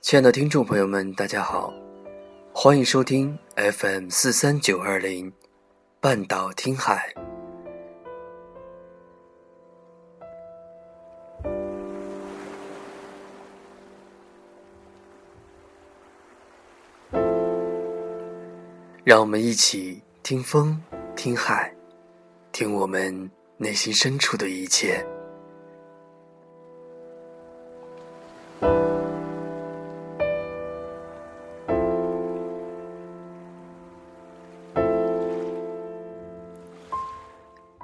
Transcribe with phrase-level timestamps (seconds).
[0.00, 1.74] 亲爱的听众朋友们，大家好，
[2.52, 5.30] 欢迎收听 FM 四三九二零
[6.00, 7.12] 半岛听海。
[19.04, 20.80] 让我们一起听风，
[21.16, 21.74] 听海，
[22.52, 25.04] 听我们内心深处的一切。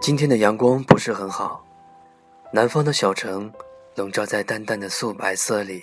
[0.04, 1.64] 今天的阳光不是很好，
[2.52, 3.50] 南方的小城
[3.94, 5.82] 笼罩在淡淡的素白色里，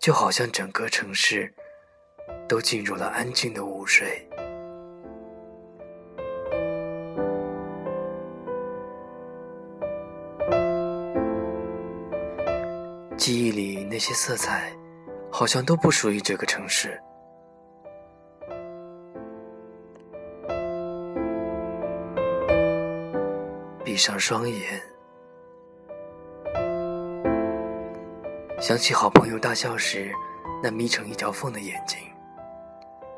[0.00, 1.52] 就好像整个城市。
[2.48, 4.26] 都进入了安静的午睡。
[13.18, 14.72] 记忆里那些色彩，
[15.30, 16.98] 好像都不属于这个城市。
[23.96, 24.82] 闭上双眼，
[28.60, 30.12] 想起好朋友大笑时
[30.62, 31.98] 那眯成一条缝的眼睛。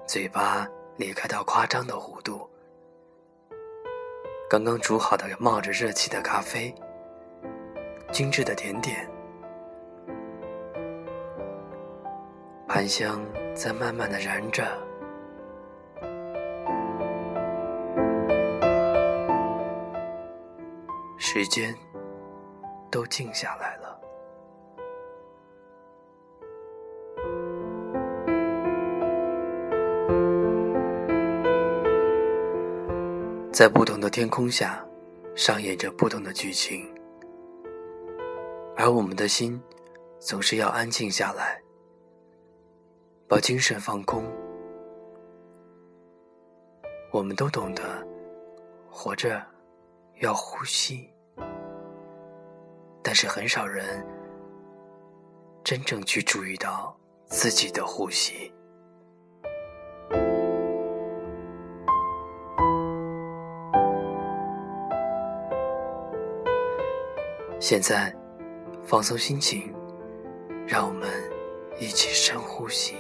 [0.07, 2.49] 嘴巴裂开到夸张的弧度，
[4.49, 6.73] 刚刚煮好的冒着热气的咖啡，
[8.13, 9.05] 精致的甜点，
[12.69, 13.21] 盘香
[13.53, 14.65] 在慢慢的燃着，
[21.41, 21.73] 时间
[22.91, 24.01] 都静下来了。
[33.53, 34.85] 在不同的天空下，
[35.37, 36.93] 上演着不同的剧情，
[38.77, 39.63] 而我们的心
[40.19, 41.63] 总是要安静下来，
[43.29, 44.25] 把精神放空。
[47.13, 47.85] 我们都懂得，
[48.91, 49.41] 活着
[50.17, 51.09] 要呼吸，
[53.11, 54.07] 但是很少人
[55.65, 58.53] 真正去注意到自己的呼吸。
[67.59, 68.15] 现在，
[68.85, 69.75] 放松心情，
[70.67, 71.09] 让我们
[71.81, 72.95] 一起深呼吸。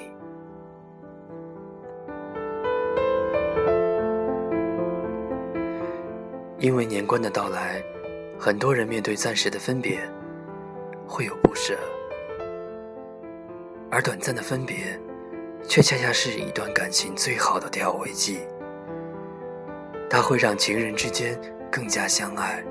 [6.58, 7.84] 因为年关的到来，
[8.38, 9.98] 很多人面对暂时的分别，
[11.06, 11.76] 会有不舍，
[13.90, 14.76] 而短暂的分别，
[15.66, 18.46] 却恰恰是一段感情最好的调味剂。
[20.08, 21.38] 它会让情人之间
[21.70, 22.64] 更加相爱。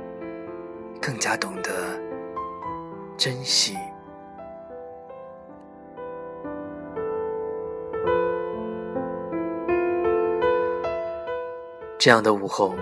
[1.00, 1.72] 更加懂得
[3.16, 3.78] 珍惜。
[12.00, 12.76] 这样的午后，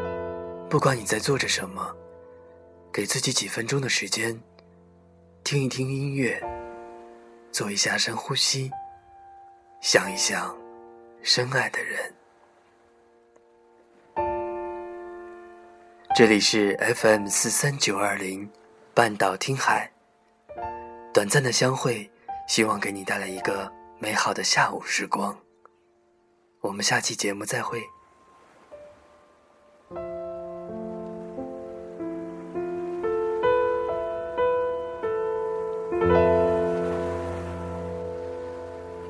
[0.70, 1.96] 不管你在做着什么，
[2.96, 4.42] 给自己几分钟的时间，
[5.44, 6.42] 听一听音乐，
[7.52, 8.72] 做一下深呼吸，
[9.82, 10.58] 想一想
[11.22, 12.14] 深爱的人。
[16.16, 18.50] 这里是 FM 四三九二零，
[18.94, 19.92] 半岛听海。
[21.14, 22.10] 短暂的相会，
[22.48, 23.70] 希望给你带来一个
[24.00, 25.38] 美好的下午时光。
[26.62, 27.84] 我们下期节目再会。